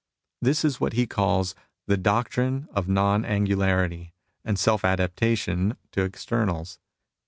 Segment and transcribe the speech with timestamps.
[0.41, 1.53] This is what he calls
[1.85, 6.79] the doctrine of non angularity and self adaptation to externals.